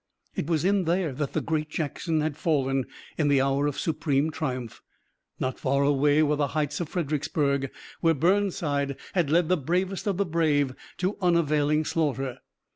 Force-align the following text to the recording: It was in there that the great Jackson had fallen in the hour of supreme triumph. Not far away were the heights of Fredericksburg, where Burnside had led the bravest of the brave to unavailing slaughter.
It 0.35 0.47
was 0.47 0.65
in 0.65 0.85
there 0.85 1.13
that 1.13 1.33
the 1.33 1.41
great 1.41 1.69
Jackson 1.69 2.21
had 2.21 2.35
fallen 2.35 2.85
in 3.19 3.27
the 3.27 3.39
hour 3.39 3.67
of 3.67 3.77
supreme 3.77 4.31
triumph. 4.31 4.81
Not 5.39 5.59
far 5.59 5.83
away 5.83 6.23
were 6.23 6.37
the 6.37 6.47
heights 6.57 6.79
of 6.79 6.89
Fredericksburg, 6.89 7.69
where 7.99 8.15
Burnside 8.15 8.95
had 9.13 9.29
led 9.29 9.47
the 9.47 9.57
bravest 9.57 10.07
of 10.07 10.17
the 10.17 10.25
brave 10.25 10.73
to 10.97 11.17
unavailing 11.21 11.85
slaughter. 11.85 12.39